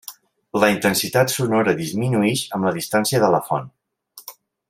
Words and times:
La 0.61 0.69
intensitat 0.75 1.33
sonora 1.33 1.75
disminuïx 1.83 2.43
amb 2.59 2.69
la 2.69 2.73
distància 2.79 3.23
de 3.27 3.31
la 3.37 3.43
font. 3.51 3.71